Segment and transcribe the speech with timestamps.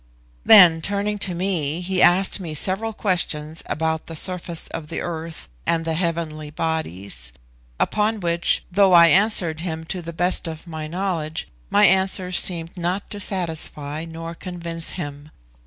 [0.43, 5.47] Then, turning to me, he asked me several questions about the surface of the earth
[5.67, 7.31] and the heavenly bodies;
[7.79, 12.75] upon which, though I answered him to the best of my knowledge, my answers seemed
[12.75, 15.29] not to satisfy nor convince him.